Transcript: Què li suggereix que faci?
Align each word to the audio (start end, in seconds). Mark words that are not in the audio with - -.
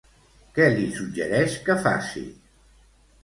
Què 0.53 0.65
li 0.77 0.85
suggereix 0.95 1.57
que 1.67 1.75
faci? 1.83 2.23